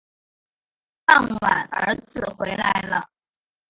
[1.05, 3.07] 傍晚儿子回来了